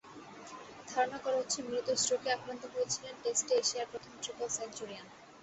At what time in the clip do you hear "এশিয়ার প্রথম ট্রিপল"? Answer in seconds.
3.55-4.47